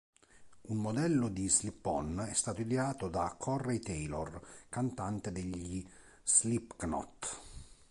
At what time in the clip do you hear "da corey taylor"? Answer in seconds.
3.07-4.65